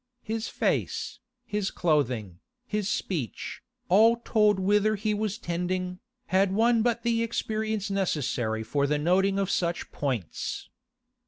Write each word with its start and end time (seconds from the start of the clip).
His 0.23 0.47
face, 0.47 1.19
his 1.45 1.69
clothing, 1.69 2.39
his 2.65 2.89
speech, 2.89 3.61
all 3.87 4.15
told 4.25 4.59
whither 4.59 4.95
he 4.95 5.13
was 5.13 5.37
tending, 5.37 5.99
had 6.33 6.51
one 6.51 6.81
but 6.81 7.03
the 7.03 7.21
experience 7.21 7.91
necessary 7.91 8.63
for 8.63 8.87
the 8.87 8.97
noting 8.97 9.37
of 9.37 9.51
such 9.51 9.91
points. 9.91 10.71